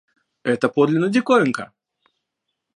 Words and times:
Это 0.41 0.67
подлинно 0.67 1.09
диковинка! 1.11 1.71